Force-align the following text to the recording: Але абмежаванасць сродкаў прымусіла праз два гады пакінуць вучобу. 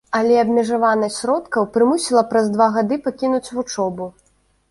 Але 0.17 0.35
абмежаванасць 0.43 1.17
сродкаў 1.23 1.67
прымусіла 1.75 2.23
праз 2.33 2.45
два 2.55 2.67
гады 2.77 2.95
пакінуць 3.09 3.53
вучобу. 3.57 4.09